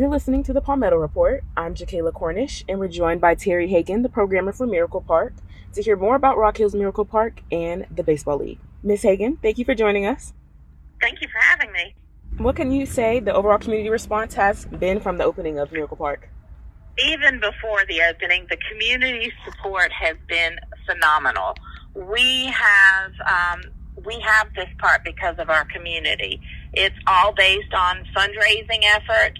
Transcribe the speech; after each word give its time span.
You're 0.00 0.08
listening 0.08 0.42
to 0.44 0.54
the 0.54 0.62
Palmetto 0.62 0.96
Report. 0.96 1.44
I'm 1.58 1.74
Jacayla 1.74 2.14
Cornish, 2.14 2.64
and 2.66 2.78
we're 2.78 2.88
joined 2.88 3.20
by 3.20 3.34
Terry 3.34 3.68
Hagen, 3.68 4.00
the 4.00 4.08
programmer 4.08 4.50
for 4.50 4.66
Miracle 4.66 5.02
Park, 5.02 5.34
to 5.74 5.82
hear 5.82 5.94
more 5.94 6.14
about 6.14 6.38
Rock 6.38 6.56
Hill's 6.56 6.74
Miracle 6.74 7.04
Park 7.04 7.42
and 7.52 7.86
the 7.94 8.02
Baseball 8.02 8.38
League. 8.38 8.58
Ms. 8.82 9.02
Hagen, 9.02 9.36
thank 9.36 9.58
you 9.58 9.66
for 9.66 9.74
joining 9.74 10.06
us. 10.06 10.32
Thank 11.02 11.20
you 11.20 11.28
for 11.28 11.38
having 11.38 11.70
me. 11.72 11.94
What 12.38 12.56
can 12.56 12.72
you 12.72 12.86
say 12.86 13.20
the 13.20 13.34
overall 13.34 13.58
community 13.58 13.90
response 13.90 14.32
has 14.32 14.64
been 14.64 15.00
from 15.00 15.18
the 15.18 15.24
opening 15.24 15.58
of 15.58 15.70
Miracle 15.70 15.98
Park? 15.98 16.30
Even 16.98 17.38
before 17.38 17.84
the 17.86 18.00
opening, 18.00 18.46
the 18.48 18.56
community 18.70 19.30
support 19.44 19.92
has 19.92 20.16
been 20.26 20.58
phenomenal. 20.86 21.56
We 21.94 22.46
have 22.46 23.12
um, 23.28 23.60
we 24.06 24.18
have 24.20 24.48
this 24.54 24.68
park 24.78 25.02
because 25.04 25.36
of 25.38 25.50
our 25.50 25.66
community. 25.66 26.40
It's 26.72 26.96
all 27.06 27.34
based 27.34 27.74
on 27.74 28.06
fundraising 28.16 28.82
efforts 28.84 29.38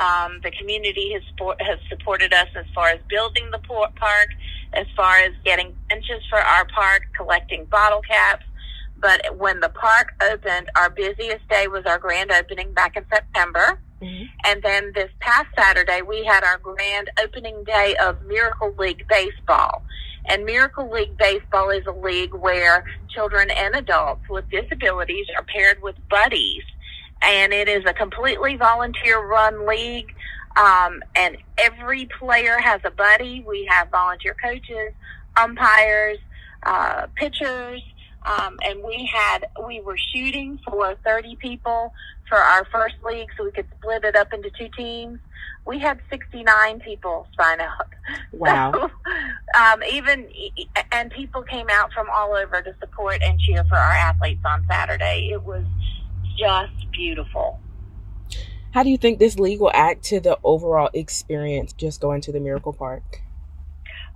um, 0.00 0.40
the 0.42 0.50
community 0.50 1.12
has, 1.12 1.22
has 1.60 1.78
supported 1.88 2.32
us 2.32 2.48
as 2.56 2.64
far 2.74 2.88
as 2.88 3.00
building 3.08 3.48
the 3.52 3.58
park, 3.58 4.28
as 4.72 4.86
far 4.96 5.18
as 5.18 5.32
getting 5.44 5.76
benches 5.88 6.22
for 6.30 6.38
our 6.38 6.66
park, 6.66 7.02
collecting 7.16 7.66
bottle 7.66 8.00
caps. 8.00 8.44
But 8.98 9.36
when 9.36 9.60
the 9.60 9.68
park 9.68 10.14
opened, 10.22 10.70
our 10.76 10.90
busiest 10.90 11.46
day 11.48 11.68
was 11.68 11.84
our 11.86 11.98
grand 11.98 12.32
opening 12.32 12.72
back 12.72 12.96
in 12.96 13.04
September. 13.12 13.80
Mm-hmm. 14.02 14.24
And 14.46 14.62
then 14.62 14.92
this 14.94 15.10
past 15.20 15.48
Saturday, 15.56 16.00
we 16.02 16.24
had 16.24 16.44
our 16.44 16.58
grand 16.58 17.10
opening 17.22 17.64
day 17.64 17.94
of 18.02 18.22
Miracle 18.24 18.74
League 18.78 19.04
Baseball. 19.08 19.82
And 20.26 20.44
Miracle 20.44 20.90
League 20.90 21.16
Baseball 21.18 21.70
is 21.70 21.84
a 21.86 21.92
league 21.92 22.34
where 22.34 22.84
children 23.08 23.50
and 23.50 23.74
adults 23.74 24.22
with 24.30 24.48
disabilities 24.50 25.26
are 25.36 25.44
paired 25.44 25.82
with 25.82 25.96
buddies 26.08 26.62
and 27.22 27.52
it 27.52 27.68
is 27.68 27.84
a 27.86 27.92
completely 27.92 28.56
volunteer 28.56 29.20
run 29.20 29.66
league. 29.66 30.14
Um, 30.56 31.02
and 31.14 31.36
every 31.58 32.06
player 32.18 32.58
has 32.58 32.80
a 32.84 32.90
buddy. 32.90 33.44
We 33.46 33.66
have 33.70 33.88
volunteer 33.90 34.34
coaches, 34.42 34.92
umpires, 35.36 36.18
uh, 36.64 37.06
pitchers, 37.14 37.82
um, 38.24 38.58
and 38.62 38.82
we 38.82 39.08
had 39.12 39.46
we 39.66 39.80
were 39.80 39.96
shooting 39.96 40.58
for 40.68 40.94
30 41.04 41.36
people 41.36 41.92
for 42.28 42.38
our 42.38 42.64
first 42.66 42.96
league, 43.04 43.28
so 43.36 43.44
we 43.44 43.50
could 43.50 43.66
split 43.78 44.04
it 44.04 44.16
up 44.16 44.32
into 44.32 44.50
two 44.50 44.68
teams. 44.76 45.18
We 45.66 45.78
had 45.78 46.00
69 46.10 46.80
people 46.80 47.26
sign 47.38 47.60
up. 47.60 47.90
Wow! 48.32 48.72
So, 48.72 48.90
um, 49.60 49.82
even 49.84 50.28
and 50.90 51.12
people 51.12 51.42
came 51.42 51.68
out 51.70 51.92
from 51.92 52.08
all 52.12 52.34
over 52.34 52.60
to 52.60 52.74
support 52.80 53.22
and 53.22 53.38
cheer 53.38 53.62
for 53.64 53.76
our 53.76 53.92
athletes 53.92 54.40
on 54.44 54.66
Saturday. 54.68 55.30
It 55.32 55.44
was 55.44 55.64
just 56.40 56.90
beautiful. 56.92 57.60
How 58.72 58.82
do 58.82 58.90
you 58.90 58.98
think 58.98 59.18
this 59.18 59.38
league 59.38 59.60
will 59.60 59.72
add 59.74 60.02
to 60.04 60.20
the 60.20 60.38
overall 60.42 60.90
experience 60.94 61.72
just 61.72 62.00
going 62.00 62.20
to 62.22 62.32
the 62.32 62.40
Miracle 62.40 62.72
Park? 62.72 63.22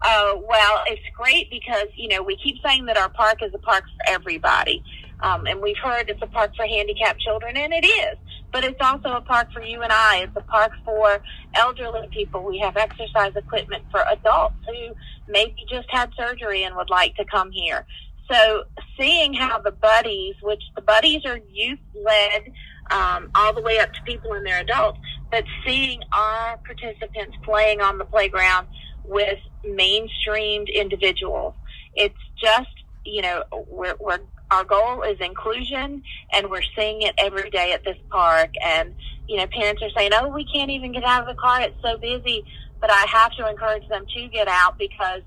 Uh, 0.01 0.35
well, 0.49 0.83
it's 0.87 1.03
great 1.17 1.51
because, 1.51 1.87
you 1.97 2.09
know, 2.09 2.23
we 2.23 2.37
keep 2.37 2.57
saying 2.65 2.85
that 2.87 2.97
our 2.97 3.09
park 3.09 3.43
is 3.43 3.53
a 3.55 3.59
park 3.59 3.85
for 3.85 4.13
everybody. 4.13 4.85
Um, 5.21 5.47
and 5.47 5.61
we've 5.61 5.79
heard 5.83 6.11
it's 6.11 6.21
a 6.23 6.27
park 6.27 6.55
for 6.55 6.67
handicapped 6.67 7.21
children, 7.21 7.57
and 7.57 7.73
it 7.73 7.87
is. 7.87 8.17
But 8.53 8.65
it's 8.65 8.81
also 8.81 9.15
a 9.15 9.21
park 9.21 9.53
for 9.53 9.63
you 9.63 9.83
and 9.83 9.91
I. 9.91 10.25
It's 10.25 10.37
a 10.37 10.43
park 10.43 10.73
for 10.85 11.23
elderly 11.55 12.09
people. 12.13 12.45
We 12.45 12.59
have 12.59 12.77
exercise 12.77 13.33
equipment 13.35 13.85
for 13.91 14.05
adults 14.11 14.57
who 14.69 14.95
maybe 15.27 15.65
just 15.69 15.89
had 15.91 16.11
surgery 16.17 16.65
and 16.65 16.77
would 16.77 16.91
like 16.91 17.17
to 17.17 17.25
come 17.25 17.51
here. 17.51 17.87
So 18.31 18.65
seeing 18.99 19.35
how 19.35 19.61
the 19.61 19.73
buddies, 19.73 20.35
which 20.43 20.63
the 20.75 20.83
buddies 20.83 21.23
are 21.27 21.39
youth 21.51 21.79
led, 21.95 22.43
um, 22.91 23.31
all 23.35 23.55
the 23.55 23.63
way 23.63 23.79
up 23.79 23.93
to 23.93 24.03
people 24.03 24.35
in 24.35 24.45
their 24.45 24.61
adults, 24.61 24.99
but 25.31 25.45
seeing 25.67 26.01
our 26.13 26.59
participants 26.59 27.37
playing 27.43 27.81
on 27.81 27.99
the 27.99 28.05
playground 28.05 28.69
with 29.05 29.39
mainstreamed 29.67 30.73
individuals, 30.75 31.55
it's 31.95 32.19
just 32.41 32.69
you 33.05 33.21
know 33.21 33.43
we're, 33.69 33.95
we're 34.01 34.19
our 34.51 34.65
goal 34.65 35.03
is 35.03 35.19
inclusion, 35.21 36.03
and 36.33 36.51
we're 36.51 36.63
seeing 36.77 37.03
it 37.03 37.15
every 37.19 37.51
day 37.51 37.73
at 37.73 37.85
this 37.85 37.97
park. 38.11 38.51
And 38.65 38.95
you 39.27 39.37
know, 39.37 39.47
parents 39.47 39.83
are 39.83 39.91
saying, 39.97 40.11
"Oh, 40.15 40.29
we 40.29 40.45
can't 40.45 40.71
even 40.71 40.93
get 40.93 41.05
out 41.05 41.23
of 41.23 41.29
the 41.29 41.41
car; 41.41 41.63
it's 41.63 41.81
so 41.83 41.99
busy." 41.99 42.45
But 42.81 42.91
I 42.91 43.07
have 43.09 43.33
to 43.37 43.49
encourage 43.49 43.89
them 43.89 44.05
to 44.15 44.29
get 44.29 44.47
out 44.47 44.79
because 44.79 45.23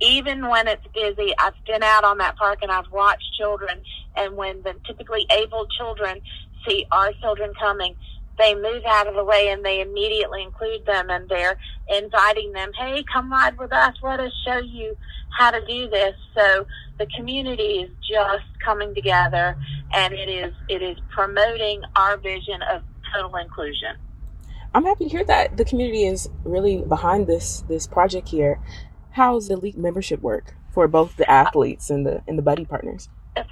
even 0.00 0.48
when 0.48 0.68
it's 0.68 0.86
busy, 0.94 1.34
I've 1.38 1.54
been 1.66 1.82
out 1.82 2.04
on 2.04 2.18
that 2.18 2.36
park 2.36 2.60
and 2.62 2.70
I've 2.70 2.90
watched 2.90 3.34
children. 3.36 3.80
And 4.16 4.36
when 4.36 4.62
the 4.62 4.74
typically 4.86 5.26
able 5.30 5.66
children 5.66 6.20
see 6.66 6.86
our 6.92 7.12
children 7.20 7.52
coming, 7.58 7.96
they 8.38 8.54
move 8.54 8.82
out 8.86 9.08
of 9.08 9.14
the 9.14 9.24
way 9.24 9.48
and 9.48 9.64
they 9.64 9.80
immediately 9.80 10.42
include 10.42 10.86
them 10.86 11.10
and 11.10 11.28
they're 11.28 11.58
inviting 11.88 12.52
them, 12.52 12.70
hey, 12.78 13.04
come 13.12 13.30
ride 13.30 13.58
with 13.58 13.72
us. 13.72 13.94
Let 14.02 14.20
us 14.20 14.32
show 14.46 14.58
you 14.58 14.96
how 15.36 15.50
to 15.50 15.64
do 15.66 15.88
this. 15.88 16.14
So 16.36 16.66
the 16.98 17.06
community 17.16 17.80
is 17.80 17.90
just 18.08 18.46
coming 18.64 18.94
together 18.94 19.56
and 19.92 20.14
it 20.14 20.28
is, 20.28 20.54
it 20.68 20.82
is 20.82 20.96
promoting 21.10 21.82
our 21.96 22.16
vision 22.16 22.62
of 22.72 22.82
total 23.12 23.36
inclusion. 23.36 23.96
I'm 24.74 24.84
happy 24.84 25.04
to 25.04 25.10
hear 25.10 25.24
that 25.24 25.56
the 25.56 25.64
community 25.64 26.04
is 26.04 26.28
really 26.44 26.82
behind 26.82 27.26
this 27.26 27.64
this 27.68 27.86
project 27.86 28.28
here. 28.28 28.60
How's 29.18 29.48
the 29.48 29.56
league 29.56 29.76
membership 29.76 30.22
work 30.22 30.54
for 30.70 30.86
both 30.86 31.16
the 31.16 31.28
athletes 31.28 31.90
and 31.90 32.06
the 32.06 32.22
and 32.28 32.38
the 32.38 32.42
buddy 32.42 32.64
partners? 32.64 33.08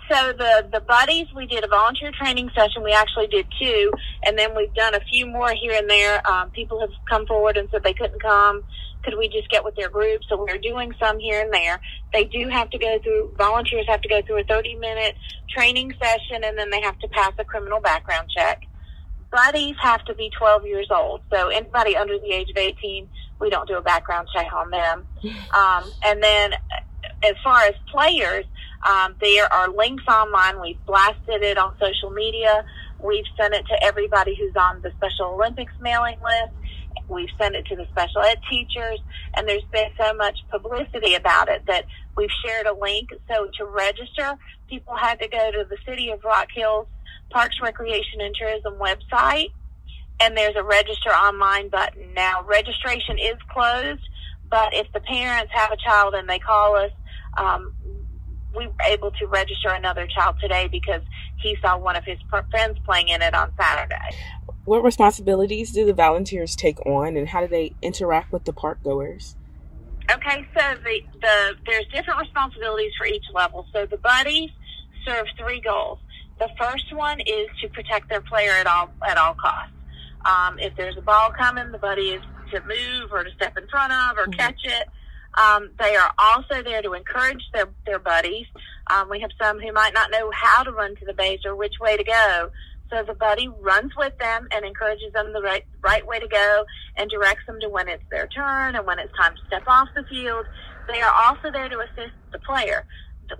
So 0.08 0.32
the 0.32 0.68
the 0.72 0.78
buddies, 0.78 1.26
we 1.34 1.44
did 1.46 1.64
a 1.64 1.66
volunteer 1.66 2.12
training 2.12 2.50
session. 2.54 2.84
We 2.84 2.92
actually 2.92 3.26
did 3.26 3.48
two, 3.60 3.90
and 4.22 4.38
then 4.38 4.54
we've 4.54 4.72
done 4.74 4.94
a 4.94 5.00
few 5.00 5.26
more 5.26 5.50
here 5.50 5.72
and 5.74 5.90
there. 5.90 6.24
Um, 6.30 6.50
people 6.50 6.78
have 6.78 6.90
come 7.10 7.26
forward 7.26 7.56
and 7.56 7.68
said 7.72 7.82
they 7.82 7.94
couldn't 7.94 8.22
come. 8.22 8.62
Could 9.02 9.18
we 9.18 9.28
just 9.28 9.50
get 9.50 9.64
with 9.64 9.74
their 9.74 9.88
group? 9.88 10.20
So 10.28 10.36
we're 10.36 10.58
doing 10.58 10.94
some 11.00 11.18
here 11.18 11.40
and 11.40 11.52
there. 11.52 11.80
They 12.12 12.26
do 12.26 12.48
have 12.48 12.70
to 12.70 12.78
go 12.78 13.00
through. 13.02 13.34
Volunteers 13.36 13.86
have 13.88 14.02
to 14.02 14.08
go 14.08 14.22
through 14.22 14.42
a 14.42 14.44
30 14.44 14.76
minute 14.76 15.16
training 15.48 15.94
session, 16.00 16.44
and 16.44 16.56
then 16.56 16.70
they 16.70 16.80
have 16.80 16.96
to 17.00 17.08
pass 17.08 17.32
a 17.38 17.44
criminal 17.44 17.80
background 17.80 18.30
check. 18.30 18.65
Buddies 19.30 19.76
have 19.80 20.04
to 20.06 20.14
be 20.14 20.30
12 20.38 20.66
years 20.66 20.88
old. 20.90 21.20
So 21.32 21.48
anybody 21.48 21.96
under 21.96 22.18
the 22.18 22.32
age 22.32 22.50
of 22.50 22.56
18 22.56 23.08
we 23.38 23.50
don't 23.50 23.68
do 23.68 23.76
a 23.76 23.82
background 23.82 24.28
check 24.32 24.52
on 24.52 24.70
them. 24.70 25.06
Um, 25.54 25.90
and 26.04 26.22
then 26.22 26.52
as 27.22 27.34
far 27.42 27.62
as 27.62 27.74
players, 27.90 28.44
um, 28.84 29.14
there 29.20 29.50
are 29.52 29.68
links 29.70 30.04
online. 30.06 30.60
We've 30.60 30.84
blasted 30.84 31.42
it 31.42 31.56
on 31.56 31.74
social 31.80 32.10
media. 32.10 32.64
We've 33.00 33.24
sent 33.36 33.54
it 33.54 33.66
to 33.66 33.82
everybody 33.84 34.34
who's 34.34 34.56
on 34.56 34.82
the 34.82 34.90
Special 34.96 35.34
Olympics 35.34 35.72
mailing 35.80 36.18
list. 36.22 36.54
We've 37.08 37.28
sent 37.38 37.54
it 37.54 37.66
to 37.66 37.76
the 37.76 37.86
special 37.92 38.22
ed 38.22 38.40
teachers, 38.50 38.98
and 39.34 39.46
there's 39.48 39.64
been 39.70 39.90
so 39.96 40.12
much 40.14 40.38
publicity 40.50 41.14
about 41.14 41.48
it 41.48 41.64
that 41.66 41.84
we've 42.16 42.30
shared 42.44 42.66
a 42.66 42.74
link. 42.74 43.10
So 43.28 43.48
to 43.58 43.64
register, 43.64 44.34
people 44.68 44.96
had 44.96 45.20
to 45.20 45.28
go 45.28 45.52
to 45.52 45.66
the 45.68 45.76
City 45.86 46.10
of 46.10 46.24
Rock 46.24 46.48
Hill's 46.52 46.88
Parks, 47.30 47.60
Recreation, 47.62 48.20
and 48.20 48.34
Tourism 48.34 48.74
website 48.74 49.50
and 50.20 50.36
there's 50.36 50.56
a 50.56 50.62
register 50.62 51.10
online 51.10 51.68
button. 51.68 52.14
Now, 52.14 52.42
registration 52.42 53.18
is 53.18 53.36
closed, 53.50 54.08
but 54.50 54.72
if 54.72 54.86
the 54.92 55.00
parents 55.00 55.52
have 55.54 55.72
a 55.72 55.76
child 55.76 56.14
and 56.14 56.28
they 56.28 56.38
call 56.38 56.76
us, 56.76 56.92
um, 57.36 57.74
we 58.54 58.66
were 58.66 58.74
able 58.86 59.10
to 59.10 59.26
register 59.26 59.68
another 59.68 60.06
child 60.06 60.36
today 60.40 60.68
because 60.68 61.02
he 61.38 61.56
saw 61.60 61.78
one 61.78 61.96
of 61.96 62.04
his 62.04 62.18
friends 62.50 62.78
playing 62.84 63.08
in 63.08 63.22
it 63.22 63.34
on 63.34 63.52
Saturday. 63.58 64.16
What 64.64 64.82
responsibilities 64.82 65.72
do 65.72 65.84
the 65.86 65.94
volunteers 65.94 66.56
take 66.56 66.84
on, 66.84 67.16
and 67.16 67.28
how 67.28 67.40
do 67.40 67.46
they 67.46 67.74
interact 67.82 68.32
with 68.32 68.44
the 68.44 68.52
park 68.52 68.82
goers? 68.82 69.36
Okay, 70.10 70.46
so 70.56 70.62
the, 70.84 71.00
the 71.20 71.56
there's 71.66 71.86
different 71.92 72.20
responsibilities 72.20 72.92
for 72.96 73.06
each 73.06 73.24
level. 73.34 73.66
So 73.72 73.86
the 73.86 73.96
buddies 73.96 74.50
serve 75.04 75.26
three 75.38 75.60
goals. 75.60 75.98
The 76.38 76.48
first 76.58 76.92
one 76.92 77.20
is 77.20 77.48
to 77.60 77.68
protect 77.68 78.08
their 78.08 78.20
player 78.20 78.52
at 78.52 78.66
all 78.66 78.90
at 79.06 79.16
all 79.18 79.34
costs. 79.34 79.72
Um, 80.24 80.58
if 80.58 80.74
there's 80.76 80.96
a 80.96 81.02
ball 81.02 81.30
coming, 81.36 81.70
the 81.72 81.78
buddy 81.78 82.10
is 82.10 82.22
to 82.52 82.60
move 82.60 83.12
or 83.12 83.24
to 83.24 83.30
step 83.32 83.56
in 83.56 83.66
front 83.68 83.92
of 83.92 84.18
or 84.18 84.22
mm-hmm. 84.22 84.32
catch 84.32 84.64
it. 84.64 84.88
Um, 85.36 85.70
they 85.78 85.96
are 85.96 86.12
also 86.18 86.62
there 86.62 86.82
to 86.82 86.94
encourage 86.94 87.42
their, 87.52 87.68
their 87.84 87.98
buddies. 87.98 88.46
Um, 88.88 89.10
we 89.10 89.20
have 89.20 89.30
some 89.40 89.60
who 89.60 89.72
might 89.72 89.94
not 89.94 90.10
know 90.10 90.30
how 90.32 90.62
to 90.62 90.72
run 90.72 90.96
to 90.96 91.04
the 91.04 91.12
base 91.12 91.40
or 91.44 91.54
which 91.54 91.74
way 91.80 91.96
to 91.96 92.04
go. 92.04 92.50
So 92.90 93.02
the 93.02 93.14
buddy 93.14 93.48
runs 93.48 93.92
with 93.96 94.16
them 94.18 94.46
and 94.52 94.64
encourages 94.64 95.12
them 95.12 95.32
the 95.32 95.42
right, 95.42 95.64
right 95.82 96.06
way 96.06 96.20
to 96.20 96.28
go 96.28 96.64
and 96.96 97.10
directs 97.10 97.44
them 97.46 97.58
to 97.60 97.68
when 97.68 97.88
it's 97.88 98.04
their 98.10 98.28
turn 98.28 98.76
and 98.76 98.86
when 98.86 98.98
it's 98.98 99.12
time 99.16 99.34
to 99.34 99.46
step 99.46 99.64
off 99.66 99.88
the 99.94 100.04
field. 100.04 100.46
They 100.86 101.00
are 101.00 101.12
also 101.12 101.50
there 101.50 101.68
to 101.68 101.80
assist 101.80 102.14
the 102.30 102.38
player. 102.38 102.86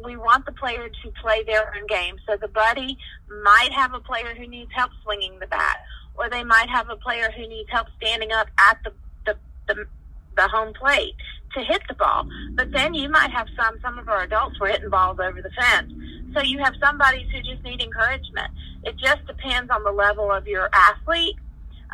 We 0.05 0.17
want 0.17 0.47
the 0.47 0.53
player 0.53 0.89
to 0.89 1.13
play 1.23 1.45
their 1.45 1.73
own 1.77 1.87
game. 1.87 2.17
So 2.27 2.37
the 2.37 2.49
buddy 2.49 2.99
might 3.45 3.71
have 3.73 3.95
a 3.95 4.01
player 4.01 4.35
who 4.35 4.49
needs 4.49 4.73
help 4.75 4.91
swinging 5.05 5.39
the 5.39 5.47
bat 5.47 5.79
or 6.19 6.29
they 6.29 6.45
might 6.45 6.69
have 6.69 6.89
a 6.91 6.97
player 6.97 7.31
who 7.37 7.47
needs 7.47 7.71
help 7.71 7.89
standing 7.97 8.33
up 8.33 8.49
at 8.59 8.79
the, 8.85 8.93
the, 9.27 9.37
the, 9.69 9.87
the 10.37 10.49
home 10.49 10.73
plate 10.75 11.15
to 11.57 11.65
hit 11.65 11.83
the 11.89 11.95
ball. 11.95 12.29
But 12.53 12.71
then 12.73 12.95
you 12.95 13.09
might 13.09 13.31
have 13.31 13.49
some, 13.57 13.79
some 13.83 13.99
of 13.99 14.09
our 14.09 14.23
adults 14.23 14.61
were 14.61 14.69
hitting 14.69 14.91
balls 14.91 15.19
over 15.19 15.41
the 15.43 15.51
fence. 15.51 15.93
So 16.35 16.43
you 16.43 16.59
have 16.59 16.75
somebody 16.81 17.27
who 17.33 17.41
just 17.43 17.65
need 17.65 17.81
encouragement. 17.81 18.53
It 18.85 18.97
just 18.99 19.27
depends 19.27 19.71
on 19.71 19.83
the 19.83 19.93
level 19.93 20.31
of 20.31 20.47
your 20.47 20.69
athlete. 20.73 21.37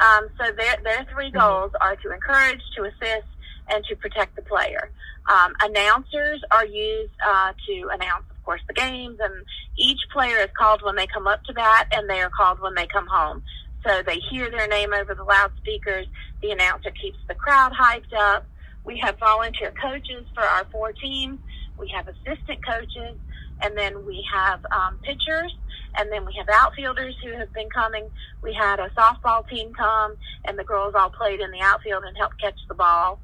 Um, 0.00 0.28
so 0.38 0.50
their 0.52 0.76
their 0.82 1.06
3 1.12 1.26
mm-hmm. 1.26 1.38
goals 1.38 1.72
are 1.80 1.96
to 1.96 2.12
encourage, 2.12 2.60
to 2.76 2.84
assist, 2.84 3.28
and 3.68 3.84
to 3.84 3.96
protect 3.96 4.36
the 4.36 4.42
player. 4.42 4.90
Um, 5.28 5.52
announcers 5.60 6.42
are 6.50 6.66
used 6.66 7.12
uh, 7.26 7.52
to 7.68 7.88
announce, 7.92 8.24
of 8.30 8.44
course, 8.44 8.62
the 8.66 8.74
games, 8.74 9.18
and 9.20 9.44
each 9.78 10.00
player 10.12 10.38
is 10.38 10.48
called 10.58 10.82
when 10.82 10.96
they 10.96 11.06
come 11.06 11.28
up 11.28 11.44
to 11.44 11.52
bat, 11.52 11.86
and 11.92 12.10
they 12.10 12.20
are 12.20 12.30
called 12.30 12.60
when 12.60 12.74
they 12.74 12.86
come 12.86 13.06
home. 13.06 13.42
So 13.86 14.02
they 14.04 14.18
hear 14.30 14.50
their 14.50 14.66
name 14.66 14.92
over 14.92 15.14
the 15.14 15.24
loudspeakers. 15.24 16.06
The 16.40 16.50
announcer 16.50 16.90
keeps 16.90 17.18
the 17.28 17.34
crowd 17.34 17.72
hyped 17.72 18.12
up. 18.16 18.46
We 18.84 18.99
have 18.99 19.19
volunteer 19.19 19.73
coaches 19.81 20.25
for 20.34 20.43
our 20.43 20.64
four 20.73 20.93
teams. 20.93 21.38
We 21.79 21.88
have 21.88 22.08
assistant 22.08 22.64
coaches, 22.67 23.17
and 23.61 23.76
then 23.76 24.05
we 24.05 24.26
have 24.32 24.64
um, 24.70 24.99
pitchers, 25.02 25.55
and 25.96 26.11
then 26.11 26.25
we 26.25 26.34
have 26.34 26.49
outfielders 26.52 27.14
who 27.25 27.32
have 27.32 27.52
been 27.52 27.70
coming. 27.70 28.11
We 28.43 28.52
had 28.52 28.81
a 28.81 28.90
softball 28.90 29.49
team 29.49 29.73
come, 29.75 30.17
and 30.44 30.58
the 30.58 30.64
girls 30.64 30.94
all 30.96 31.11
played 31.11 31.40
in 31.40 31.50
the 31.50 31.61
outfield 31.61 32.05
and 32.05 32.17
helped 32.17 32.40
catch 32.40 32.58
the 32.69 32.75
ball. 32.75 33.20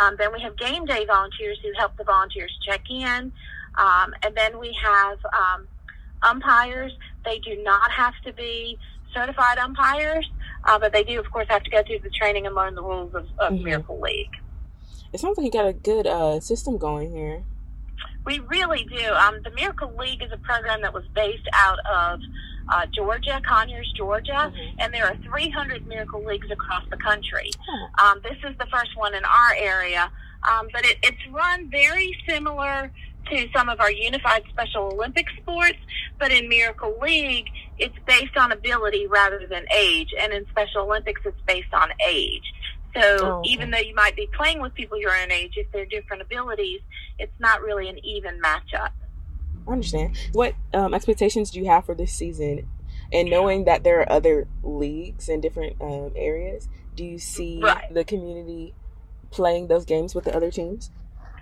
Um, 0.00 0.16
then 0.18 0.32
we 0.32 0.40
have 0.40 0.56
game 0.56 0.84
day 0.84 1.06
volunteers 1.06 1.58
who 1.62 1.72
help 1.78 1.96
the 1.96 2.04
volunteers 2.04 2.56
check 2.66 2.82
in. 2.90 3.32
Um, 3.76 4.14
and 4.22 4.34
then 4.34 4.58
we 4.58 4.76
have 4.82 5.18
um, 5.26 5.68
umpires. 6.22 6.92
They 7.24 7.38
do 7.38 7.62
not 7.62 7.90
have 7.90 8.14
to 8.24 8.32
be 8.32 8.78
certified 9.14 9.58
umpires, 9.58 10.30
uh, 10.64 10.78
but 10.78 10.92
they 10.92 11.04
do, 11.04 11.18
of 11.18 11.30
course, 11.30 11.46
have 11.48 11.62
to 11.62 11.70
go 11.70 11.82
through 11.82 12.00
the 12.00 12.10
training 12.10 12.46
and 12.46 12.54
learn 12.54 12.74
the 12.74 12.82
rules 12.82 13.14
of, 13.14 13.26
of 13.38 13.52
mm-hmm. 13.52 13.64
Miracle 13.64 14.00
League. 14.00 14.30
It 15.12 15.20
sounds 15.20 15.38
like 15.38 15.44
you 15.44 15.50
got 15.50 15.66
a 15.66 15.72
good 15.72 16.06
uh, 16.06 16.40
system 16.40 16.78
going 16.78 17.12
here. 17.12 17.44
We 18.24 18.40
really 18.40 18.84
do. 18.84 19.12
Um, 19.14 19.40
the 19.44 19.50
Miracle 19.50 19.94
League 19.96 20.22
is 20.22 20.32
a 20.32 20.36
program 20.38 20.82
that 20.82 20.92
was 20.92 21.04
based 21.14 21.48
out 21.52 21.78
of 21.86 22.20
uh, 22.68 22.86
Georgia, 22.86 23.40
Conyers, 23.46 23.92
Georgia, 23.96 24.32
mm-hmm. 24.32 24.80
and 24.80 24.92
there 24.92 25.06
are 25.06 25.16
300 25.16 25.86
Miracle 25.86 26.24
Leagues 26.24 26.50
across 26.50 26.82
the 26.90 26.96
country. 26.96 27.50
Um, 28.02 28.20
this 28.22 28.36
is 28.48 28.56
the 28.58 28.66
first 28.66 28.96
one 28.96 29.14
in 29.14 29.24
our 29.24 29.54
area, 29.56 30.10
um, 30.42 30.68
but 30.72 30.84
it, 30.84 30.98
it's 31.02 31.26
run 31.30 31.70
very 31.70 32.16
similar 32.28 32.90
to 33.30 33.48
some 33.54 33.68
of 33.68 33.80
our 33.80 33.90
unified 33.90 34.44
Special 34.48 34.92
Olympic 34.92 35.26
sports, 35.40 35.78
but 36.18 36.30
in 36.30 36.48
Miracle 36.48 36.96
League, 37.00 37.46
it's 37.78 37.96
based 38.06 38.36
on 38.36 38.52
ability 38.52 39.06
rather 39.06 39.46
than 39.46 39.66
age, 39.74 40.08
and 40.18 40.32
in 40.32 40.46
Special 40.50 40.82
Olympics, 40.82 41.20
it's 41.24 41.40
based 41.46 41.72
on 41.72 41.90
age. 42.06 42.52
So 42.96 43.18
oh, 43.20 43.26
okay. 43.38 43.50
even 43.50 43.70
though 43.70 43.78
you 43.78 43.94
might 43.94 44.16
be 44.16 44.28
playing 44.36 44.60
with 44.60 44.74
people 44.74 44.98
your 44.98 45.14
own 45.14 45.30
age, 45.30 45.54
if 45.56 45.70
they're 45.72 45.86
different 45.86 46.22
abilities, 46.22 46.80
it's 47.18 47.38
not 47.38 47.60
really 47.60 47.88
an 47.88 47.98
even 48.04 48.40
matchup. 48.40 48.90
I 49.66 49.72
understand. 49.72 50.16
What 50.32 50.54
um, 50.72 50.94
expectations 50.94 51.50
do 51.50 51.60
you 51.60 51.66
have 51.66 51.84
for 51.84 51.94
this 51.94 52.12
season? 52.12 52.68
And 53.12 53.30
knowing 53.30 53.64
that 53.64 53.84
there 53.84 54.00
are 54.00 54.10
other 54.10 54.48
leagues 54.62 55.28
in 55.28 55.40
different 55.40 55.76
um, 55.80 56.12
areas, 56.16 56.68
do 56.94 57.04
you 57.04 57.18
see 57.18 57.60
right. 57.62 57.92
the 57.92 58.04
community 58.04 58.74
playing 59.30 59.68
those 59.68 59.84
games 59.84 60.14
with 60.14 60.24
the 60.24 60.34
other 60.34 60.50
teams? 60.50 60.90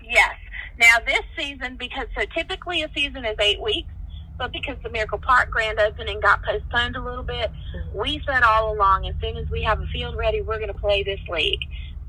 Yes. 0.02 0.34
Now, 0.78 0.96
this 1.06 1.22
season, 1.36 1.76
because 1.76 2.06
so 2.18 2.24
typically 2.34 2.82
a 2.82 2.90
season 2.94 3.24
is 3.24 3.36
eight 3.40 3.62
weeks, 3.62 3.92
but 4.38 4.52
because 4.52 4.76
the 4.82 4.90
Miracle 4.90 5.18
Park 5.18 5.50
grand 5.50 5.78
opening 5.78 6.20
got 6.20 6.42
postponed 6.42 6.96
a 6.96 7.00
little 7.00 7.22
bit, 7.22 7.50
mm-hmm. 7.50 7.98
we 7.98 8.20
said 8.26 8.42
all 8.42 8.74
along, 8.74 9.06
as 9.06 9.14
soon 9.20 9.36
as 9.36 9.48
we 9.50 9.62
have 9.62 9.80
a 9.80 9.86
field 9.86 10.16
ready, 10.16 10.40
we're 10.42 10.58
going 10.58 10.72
to 10.72 10.78
play 10.78 11.02
this 11.02 11.20
league. 11.28 11.60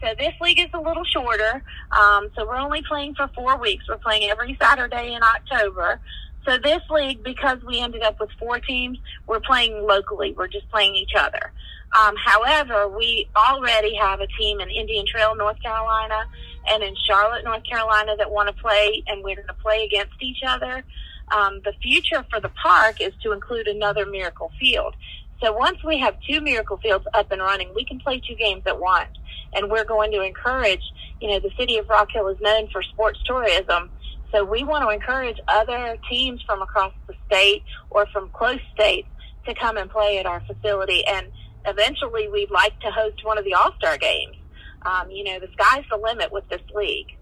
So 0.01 0.13
this 0.17 0.33
league 0.41 0.59
is 0.59 0.69
a 0.73 0.79
little 0.79 1.05
shorter. 1.05 1.63
Um, 1.91 2.29
so 2.35 2.45
we're 2.45 2.57
only 2.57 2.81
playing 2.87 3.15
for 3.15 3.29
four 3.33 3.57
weeks. 3.57 3.85
We're 3.87 3.97
playing 3.97 4.29
every 4.29 4.57
Saturday 4.61 5.13
in 5.13 5.23
October. 5.23 5.99
So 6.45 6.57
this 6.57 6.81
league, 6.89 7.23
because 7.23 7.63
we 7.63 7.79
ended 7.79 8.03
up 8.03 8.19
with 8.19 8.29
four 8.37 8.59
teams, 8.59 8.99
we're 9.25 9.39
playing 9.39 9.85
locally. 9.85 10.33
We're 10.37 10.47
just 10.47 10.69
playing 10.69 10.95
each 10.95 11.13
other. 11.17 11.51
Um, 11.99 12.15
however, 12.17 12.87
we 12.87 13.27
already 13.35 13.95
have 13.95 14.19
a 14.19 14.27
team 14.27 14.59
in 14.59 14.69
Indian 14.69 15.05
Trail, 15.07 15.35
North 15.35 15.61
Carolina, 15.61 16.25
and 16.67 16.83
in 16.83 16.93
Charlotte, 17.07 17.43
North 17.45 17.63
Carolina 17.63 18.15
that 18.17 18.29
want 18.29 18.53
to 18.53 18.61
play, 18.61 19.03
and 19.07 19.23
we're 19.23 19.35
going 19.35 19.47
to 19.47 19.53
play 19.55 19.85
against 19.85 20.21
each 20.21 20.39
other. 20.45 20.83
Um, 21.29 21.61
the 21.63 21.73
future 21.81 22.25
for 22.29 22.39
the 22.39 22.49
park 22.49 23.01
is 23.01 23.13
to 23.23 23.31
include 23.31 23.67
another 23.67 24.05
Miracle 24.05 24.51
Field. 24.59 24.95
So 25.41 25.51
once 25.53 25.83
we 25.83 25.99
have 25.99 26.15
two 26.27 26.39
Miracle 26.41 26.77
Fields 26.77 27.05
up 27.13 27.31
and 27.31 27.41
running, 27.41 27.73
we 27.75 27.83
can 27.85 27.99
play 27.99 28.21
two 28.25 28.35
games 28.35 28.63
at 28.65 28.79
once 28.79 29.17
and 29.53 29.71
we're 29.71 29.85
going 29.85 30.11
to 30.11 30.21
encourage, 30.21 30.81
you 31.21 31.29
know, 31.29 31.39
the 31.39 31.51
city 31.57 31.77
of 31.77 31.89
Rock 31.89 32.09
Hill 32.11 32.27
is 32.27 32.39
known 32.39 32.67
for 32.71 32.83
sports 32.83 33.19
tourism. 33.25 33.89
So 34.31 34.43
we 34.43 34.63
want 34.63 34.83
to 34.83 34.89
encourage 34.89 35.39
other 35.47 35.97
teams 36.09 36.41
from 36.41 36.61
across 36.61 36.93
the 37.07 37.15
state 37.27 37.63
or 37.89 38.05
from 38.07 38.29
close 38.29 38.59
states 38.73 39.07
to 39.47 39.53
come 39.55 39.77
and 39.77 39.89
play 39.89 40.17
at 40.17 40.25
our 40.25 40.41
facility. 40.41 41.05
And 41.05 41.27
eventually 41.65 42.27
we'd 42.27 42.51
like 42.51 42.77
to 42.81 42.91
host 42.91 43.23
one 43.23 43.37
of 43.37 43.45
the 43.45 43.53
All-Star 43.53 43.97
games. 43.97 44.35
Um, 44.81 45.09
you 45.09 45.23
know, 45.23 45.39
the 45.39 45.47
sky's 45.53 45.83
the 45.89 45.97
limit 45.97 46.31
with 46.31 46.47
this 46.49 46.61
league. 46.75 47.14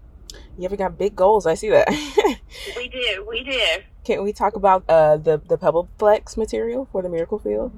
You 0.58 0.64
ever 0.64 0.76
got 0.76 0.98
big 0.98 1.16
goals? 1.16 1.46
I 1.46 1.54
see 1.54 1.70
that. 1.70 1.88
we 2.76 2.88
do. 2.88 3.26
We 3.28 3.44
do. 3.44 3.60
Can 4.04 4.22
we 4.22 4.32
talk 4.32 4.56
about 4.56 4.84
uh, 4.88 5.16
the 5.16 5.40
the 5.48 5.58
Pebbleflex 5.58 6.36
material 6.36 6.88
for 6.92 7.02
the 7.02 7.08
Miracle 7.08 7.38
Field? 7.38 7.72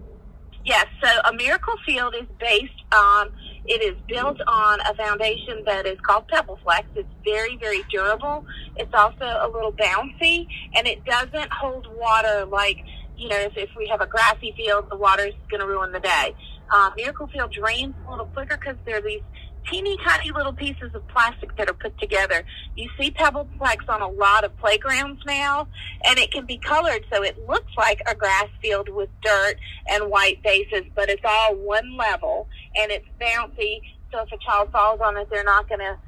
Yes. 0.64 0.87
So 1.03 1.08
a 1.25 1.32
Miracle 1.32 1.75
Field 1.87 2.14
is 2.14 2.26
based 2.38 2.82
on 2.93 3.32
it 3.69 3.82
is 3.82 3.97
built 4.08 4.41
on 4.47 4.81
a 4.81 4.94
foundation 4.94 5.62
that 5.64 5.87
is 5.87 5.99
called 6.00 6.29
Pebbleflex. 6.29 6.85
It's 6.94 7.08
very, 7.25 7.56
very 7.56 7.82
durable. 7.91 8.47
It's 8.76 8.93
also 8.94 9.25
a 9.25 9.49
little 9.53 9.73
bouncy, 9.73 10.47
and 10.75 10.87
it 10.87 11.05
doesn't 11.05 11.53
hold 11.53 11.87
water 11.97 12.47
like, 12.47 12.79
you 13.17 13.29
know, 13.29 13.38
if, 13.38 13.56
if 13.56 13.70
we 13.76 13.88
have 13.88 14.00
a 14.00 14.06
grassy 14.06 14.55
field, 14.56 14.88
the 14.91 14.97
water's 14.97 15.35
going 15.50 15.61
to 15.61 15.67
ruin 15.67 15.91
the 15.93 16.00
day. 16.00 16.35
Uh, 16.70 16.91
Miracle 16.97 17.26
Field 17.29 17.53
drains 17.53 17.94
a 18.06 18.11
little 18.11 18.26
quicker 18.26 18.56
because 18.56 18.76
they're 18.85 19.00
these 19.00 19.23
teeny 19.70 19.96
tiny 20.04 20.30
little 20.30 20.52
pieces 20.52 20.94
of 20.94 21.06
plastic 21.08 21.56
that 21.56 21.68
are 21.68 21.74
put 21.74 21.98
together. 21.98 22.44
You 22.76 22.88
see 22.98 23.10
Pebbleflex 23.10 23.88
on 23.88 24.02
a 24.02 24.08
lot 24.08 24.44
of 24.44 24.56
playgrounds 24.58 25.22
now, 25.26 25.68
and 26.04 26.18
it 26.18 26.30
can 26.30 26.46
be 26.46 26.58
colored 26.58 27.04
so 27.12 27.22
it 27.22 27.38
looks 27.46 27.72
like 27.76 28.00
a 28.06 28.14
grass 28.14 28.48
field 28.62 28.88
with 28.88 29.08
dirt 29.22 29.56
and 29.88 30.10
white 30.10 30.42
bases, 30.42 30.84
but 30.94 31.08
it's 31.08 31.22
all 31.24 31.54
one 31.54 31.96
level 31.96 32.48
and 32.74 32.92
it's 32.92 33.06
bouncy. 33.20 33.80
So 34.12 34.22
if 34.22 34.32
a 34.32 34.38
child 34.38 34.70
falls 34.72 35.00
on 35.00 35.16
it, 35.16 35.28
they're 35.30 35.44
not 35.44 35.69
going 35.69 35.80
to 35.80 35.98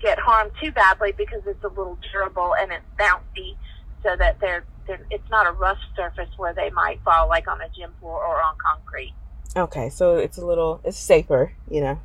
get 0.00 0.18
harmed 0.18 0.52
too 0.62 0.72
badly 0.72 1.12
because 1.16 1.42
it's 1.46 1.62
a 1.64 1.68
little 1.68 1.98
durable 2.12 2.54
and 2.60 2.72
it's 2.72 2.84
bouncy, 2.98 3.56
so 4.02 4.14
that 4.16 4.38
they're, 4.40 4.64
they're 4.86 5.00
it's 5.10 5.28
not 5.30 5.46
a 5.46 5.52
rough 5.52 5.78
surface 5.96 6.28
where 6.36 6.52
they 6.52 6.70
might 6.70 7.00
fall 7.02 7.28
like 7.28 7.48
on 7.48 7.60
a 7.60 7.68
gym 7.76 7.90
floor 8.00 8.22
or 8.22 8.42
on 8.42 8.54
concrete. 8.58 9.14
Okay, 9.56 9.88
so 9.88 10.16
it's 10.16 10.36
a 10.36 10.44
little 10.44 10.80
it's 10.84 10.98
safer, 10.98 11.52
you 11.70 11.80
know. 11.80 12.00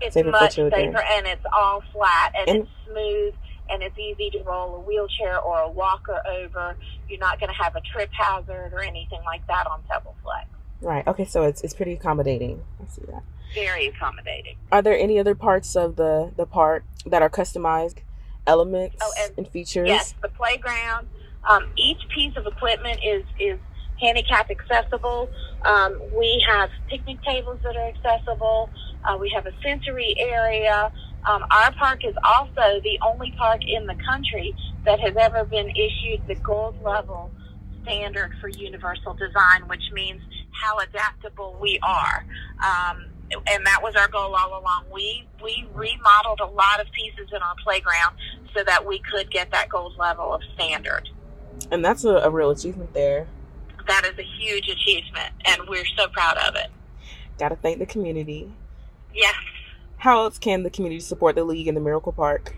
It's 0.00 0.14
safer 0.14 0.30
much 0.30 0.54
safer 0.54 0.76
and 0.76 1.26
it's 1.26 1.44
all 1.52 1.82
flat 1.92 2.32
and, 2.36 2.48
and 2.48 2.58
it's 2.60 2.70
smooth 2.86 3.34
and 3.70 3.82
it's 3.82 3.98
easy 3.98 4.30
to 4.30 4.42
roll 4.42 4.76
a 4.76 4.80
wheelchair 4.80 5.40
or 5.40 5.60
a 5.60 5.70
walker 5.70 6.20
over. 6.26 6.76
You're 7.08 7.18
not 7.18 7.40
going 7.40 7.50
to 7.50 7.62
have 7.62 7.76
a 7.76 7.80
trip 7.80 8.10
hazard 8.12 8.72
or 8.72 8.82
anything 8.82 9.20
like 9.24 9.46
that 9.46 9.66
on 9.66 9.82
Pebbleflex. 9.90 10.46
Right. 10.80 11.06
Okay. 11.06 11.24
So 11.24 11.44
it's 11.44 11.62
it's 11.62 11.74
pretty 11.74 11.92
accommodating. 11.92 12.62
I 12.82 12.86
see 12.90 13.02
that. 13.08 13.22
Very 13.54 13.86
accommodating. 13.86 14.56
Are 14.70 14.82
there 14.82 14.98
any 14.98 15.18
other 15.18 15.34
parts 15.34 15.76
of 15.76 15.96
the 15.96 16.32
the 16.36 16.46
park 16.46 16.84
that 17.06 17.22
are 17.22 17.30
customized 17.30 17.98
elements 18.46 18.96
oh, 19.00 19.12
and, 19.18 19.32
and 19.38 19.48
features? 19.48 19.88
Yes, 19.88 20.14
the 20.20 20.28
playground. 20.28 21.08
Um, 21.48 21.70
each 21.76 22.00
piece 22.14 22.36
of 22.36 22.46
equipment 22.46 23.00
is 23.04 23.24
is 23.38 23.58
handicap 24.00 24.50
accessible. 24.50 25.28
Um, 25.64 26.00
we 26.16 26.44
have 26.48 26.70
picnic 26.88 27.22
tables 27.22 27.58
that 27.62 27.76
are 27.76 27.88
accessible. 27.88 28.70
Uh, 29.04 29.16
we 29.18 29.30
have 29.34 29.46
a 29.46 29.52
sensory 29.62 30.14
area. 30.18 30.92
Um, 31.26 31.44
our 31.50 31.72
park 31.72 32.04
is 32.04 32.14
also 32.22 32.80
the 32.82 32.98
only 33.06 33.32
park 33.38 33.62
in 33.66 33.86
the 33.86 33.96
country 34.06 34.54
that 34.84 35.00
has 35.00 35.14
ever 35.18 35.44
been 35.44 35.70
issued 35.70 36.26
the 36.26 36.34
gold 36.36 36.82
level 36.82 37.30
standard 37.82 38.32
for 38.40 38.48
universal 38.48 39.14
design, 39.14 39.66
which 39.68 39.82
means 39.92 40.20
how 40.52 40.78
adaptable 40.78 41.56
we 41.60 41.78
are. 41.82 42.24
Um, 42.62 43.06
and 43.46 43.66
that 43.66 43.80
was 43.82 43.94
our 43.96 44.08
goal 44.08 44.34
all 44.34 44.60
along. 44.60 44.84
We 44.92 45.26
we 45.42 45.66
remodeled 45.74 46.40
a 46.40 46.46
lot 46.46 46.80
of 46.80 46.90
pieces 46.92 47.28
in 47.32 47.42
our 47.42 47.54
playground 47.62 48.16
so 48.54 48.62
that 48.64 48.86
we 48.86 49.00
could 49.00 49.30
get 49.30 49.50
that 49.50 49.68
gold 49.68 49.96
level 49.98 50.32
of 50.32 50.42
standard. 50.54 51.08
And 51.70 51.84
that's 51.84 52.04
a, 52.04 52.16
a 52.16 52.30
real 52.30 52.50
achievement 52.50 52.92
there. 52.92 53.26
That 53.86 54.04
is 54.04 54.18
a 54.18 54.22
huge 54.22 54.68
achievement, 54.68 55.32
and 55.44 55.68
we're 55.68 55.86
so 55.96 56.08
proud 56.08 56.36
of 56.38 56.54
it. 56.56 56.68
Got 57.38 57.50
to 57.50 57.56
thank 57.56 57.78
the 57.78 57.86
community. 57.86 58.50
Yes. 59.12 59.34
How 59.98 60.22
else 60.22 60.38
can 60.38 60.62
the 60.62 60.70
community 60.70 61.00
support 61.00 61.34
the 61.34 61.44
league 61.44 61.68
in 61.68 61.74
the 61.74 61.80
Miracle 61.80 62.12
Park? 62.12 62.54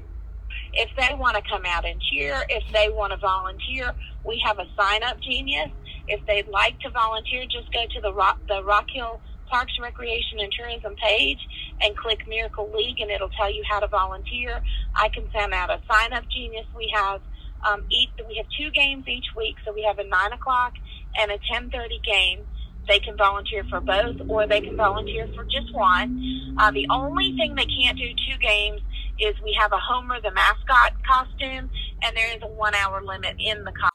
If 0.73 0.90
they 0.97 1.14
want 1.14 1.37
to 1.37 1.42
come 1.49 1.64
out 1.64 1.85
and 1.85 2.00
cheer, 2.00 2.45
if 2.49 2.64
they 2.73 2.90
want 2.90 3.12
to 3.12 3.18
volunteer, 3.18 3.92
we 4.25 4.42
have 4.45 4.59
a 4.59 4.66
sign 4.76 5.02
up 5.02 5.21
genius. 5.21 5.71
If 6.09 6.25
they'd 6.26 6.49
like 6.49 6.78
to 6.80 6.90
volunteer, 6.90 7.45
just 7.47 7.73
go 7.73 7.85
to 7.95 8.00
the 8.00 8.12
Rock, 8.12 8.38
the 8.49 8.62
Rock 8.62 8.87
Hill 8.92 9.21
Parks, 9.49 9.73
Recreation, 9.80 10.40
and 10.40 10.52
Tourism 10.52 10.95
page 10.97 11.38
and 11.80 11.97
click 11.97 12.26
Miracle 12.28 12.71
League, 12.76 13.00
and 13.00 13.11
it'll 13.11 13.30
tell 13.30 13.52
you 13.52 13.62
how 13.68 13.80
to 13.80 13.87
volunteer. 13.87 14.61
I 14.95 15.09
can 15.09 15.28
send 15.33 15.52
out 15.52 15.71
a 15.71 15.80
sign 15.90 16.12
up 16.12 16.25
genius. 16.28 16.66
We 16.76 16.92
have 16.95 17.21
um, 17.64 17.85
each, 17.90 18.11
we 18.28 18.37
have 18.37 18.47
two 18.59 18.71
games 18.71 19.06
each 19.09 19.26
week, 19.37 19.56
so 19.64 19.73
we 19.73 19.83
have 19.83 19.99
a 19.99 20.04
nine 20.04 20.33
o'clock 20.33 20.75
and 21.18 21.30
a 21.32 21.38
ten 21.50 21.70
thirty 21.70 22.00
game. 22.04 22.44
they 22.88 22.99
can 23.00 23.16
volunteer 23.16 23.64
for 23.68 23.80
both 23.80 24.16
or 24.28 24.46
they 24.46 24.61
can 24.61 24.76
volunteer 24.76 25.26
for 25.35 25.44
just 25.44 25.73
one. 25.75 26.54
Uh, 26.58 26.70
the 26.70 26.87
only 26.90 27.35
thing 27.37 27.54
they 27.54 27.66
can't 27.66 27.99
do 27.99 28.08
two 28.26 28.38
games 28.38 28.80
is 29.18 29.35
we 29.42 29.52
have 29.58 29.73
a 29.73 29.80
Homer 29.80 30.20
the 30.23 30.30
mascot 30.30 30.94
costume 31.02 31.66
and 32.02 32.11
there 32.16 32.30
is 32.37 32.42
a 32.42 32.50
one 32.50 32.75
hour 32.78 33.02
limit 33.02 33.35
in 33.42 33.64
the 33.66 33.75
costume. 33.75 33.90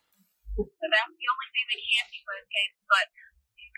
So 0.60 0.86
that's 0.92 1.14
the 1.16 1.28
only 1.32 1.50
thing 1.56 1.66
they 1.72 1.84
can't 1.88 2.10
do 2.12 2.20
both 2.28 2.48
games. 2.52 2.78
But 2.92 3.06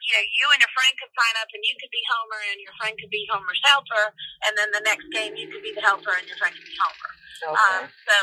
you 0.04 0.14
know, 0.18 0.26
you 0.26 0.46
and 0.52 0.60
your 0.60 0.74
friend 0.76 0.94
could 1.00 1.14
sign 1.16 1.36
up 1.40 1.48
and 1.54 1.64
you 1.64 1.76
could 1.80 1.94
be 1.94 2.04
Homer 2.12 2.42
and 2.52 2.60
your 2.60 2.76
friend 2.82 2.94
could 2.98 3.14
be 3.14 3.24
Homer's 3.32 3.62
helper 3.64 4.06
and 4.50 4.58
then 4.58 4.70
the 4.74 4.84
next 4.84 5.08
game 5.14 5.38
you 5.38 5.48
could 5.48 5.62
be 5.64 5.72
the 5.78 5.84
helper 5.86 6.12
and 6.18 6.26
your 6.26 6.36
friend 6.42 6.52
could 6.58 6.68
be 6.68 6.78
Homer. 6.82 7.12
Okay. 7.54 7.78
Um, 7.80 7.84
so 7.88 8.16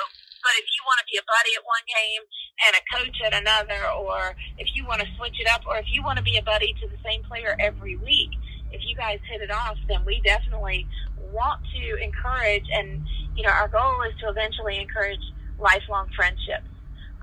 but 0.42 0.52
if 0.58 0.66
you 0.72 0.80
want 0.84 0.98
to 1.00 1.06
be 1.06 1.16
a 1.20 1.24
buddy 1.24 1.52
at 1.56 1.64
one 1.64 1.84
game 1.86 2.22
and 2.66 2.72
a 2.76 2.82
coach 2.88 3.16
at 3.24 3.32
another, 3.36 3.80
or 3.92 4.36
if 4.58 4.68
you 4.74 4.86
want 4.86 5.00
to 5.00 5.08
switch 5.16 5.38
it 5.40 5.48
up, 5.48 5.62
or 5.66 5.76
if 5.76 5.86
you 5.92 6.02
want 6.02 6.18
to 6.18 6.24
be 6.24 6.36
a 6.36 6.42
buddy 6.42 6.74
to 6.80 6.88
the 6.88 7.00
same 7.04 7.22
player 7.24 7.56
every 7.60 7.96
week, 7.96 8.30
if 8.72 8.82
you 8.86 8.94
guys 8.96 9.18
hit 9.28 9.40
it 9.42 9.50
off, 9.50 9.76
then 9.88 10.04
we 10.04 10.20
definitely 10.24 10.86
want 11.32 11.60
to 11.74 12.02
encourage, 12.02 12.64
and 12.72 13.02
you 13.36 13.42
know, 13.42 13.50
our 13.50 13.68
goal 13.68 14.02
is 14.02 14.14
to 14.20 14.28
eventually 14.28 14.78
encourage 14.78 15.20
lifelong 15.58 16.08
friendships. 16.16 16.66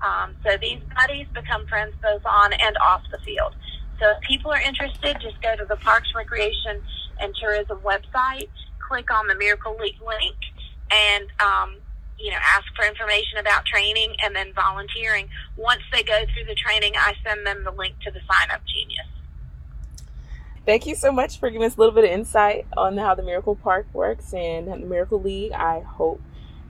Um, 0.02 0.36
so 0.44 0.56
these 0.60 0.80
buddies 0.94 1.26
become 1.34 1.66
friends 1.66 1.94
both 2.02 2.24
on 2.24 2.52
and 2.52 2.76
off 2.78 3.02
the 3.10 3.18
field. 3.18 3.54
So 3.98 4.10
if 4.10 4.20
people 4.22 4.52
are 4.52 4.60
interested, 4.60 5.18
just 5.20 5.40
go 5.42 5.56
to 5.56 5.64
the 5.64 5.76
Parks, 5.76 6.08
Recreation, 6.14 6.80
and 7.18 7.34
Tourism 7.34 7.78
website, 7.78 8.48
click 8.78 9.10
on 9.10 9.26
the 9.26 9.34
Miracle 9.34 9.76
League 9.80 10.00
link, 10.00 10.36
and 10.90 11.26
um, 11.40 11.76
you 12.18 12.30
know, 12.30 12.38
ask 12.42 12.66
for 12.74 12.84
information 12.84 13.38
about 13.38 13.64
training 13.64 14.16
and 14.22 14.34
then 14.34 14.52
volunteering. 14.54 15.28
Once 15.56 15.82
they 15.92 16.02
go 16.02 16.20
through 16.34 16.46
the 16.46 16.54
training, 16.54 16.94
I 16.96 17.14
send 17.24 17.46
them 17.46 17.64
the 17.64 17.70
link 17.70 17.94
to 18.04 18.10
the 18.10 18.20
sign 18.20 18.50
up 18.50 18.62
genius. 18.66 19.06
Thank 20.66 20.86
you 20.86 20.94
so 20.94 21.10
much 21.10 21.38
for 21.40 21.48
giving 21.48 21.66
us 21.66 21.76
a 21.76 21.80
little 21.80 21.94
bit 21.94 22.04
of 22.04 22.10
insight 22.10 22.66
on 22.76 22.98
how 22.98 23.14
the 23.14 23.22
Miracle 23.22 23.56
Park 23.56 23.86
works 23.92 24.34
and 24.34 24.68
the 24.68 24.76
Miracle 24.76 25.20
League. 25.20 25.52
I 25.52 25.80
hope 25.80 26.20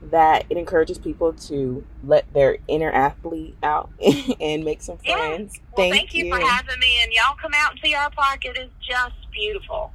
that 0.01 0.45
it 0.49 0.57
encourages 0.57 0.97
people 0.97 1.33
to 1.33 1.85
let 2.05 2.31
their 2.33 2.57
inner 2.67 2.91
athlete 2.91 3.57
out 3.61 3.89
and 4.39 4.63
make 4.63 4.81
some 4.81 4.97
friends. 4.97 5.55
Yeah. 5.55 5.61
Well, 5.75 5.75
thank, 5.75 5.93
thank 5.93 6.13
you. 6.13 6.25
you 6.25 6.33
for 6.33 6.39
having 6.39 6.79
me, 6.79 7.01
and 7.03 7.11
y'all 7.11 7.35
come 7.41 7.51
out 7.55 7.71
and 7.71 7.79
see 7.83 7.93
our 7.93 8.09
park. 8.11 8.45
It 8.45 8.57
is 8.57 8.69
just 8.81 9.15
beautiful. 9.31 9.91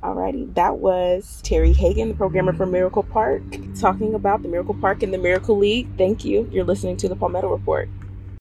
Alrighty, 0.00 0.54
that 0.54 0.78
was 0.78 1.40
Terry 1.42 1.72
Hagan, 1.72 2.08
the 2.08 2.14
programmer 2.14 2.52
for 2.52 2.66
Miracle 2.66 3.02
Park, 3.02 3.42
talking 3.80 4.14
about 4.14 4.42
the 4.42 4.48
Miracle 4.48 4.74
Park 4.74 5.02
and 5.02 5.12
the 5.12 5.18
Miracle 5.18 5.58
League. 5.58 5.88
Thank 5.98 6.24
you. 6.24 6.48
You're 6.52 6.64
listening 6.64 6.96
to 6.98 7.08
the 7.08 7.16
Palmetto 7.16 7.50
Report. 7.50 7.88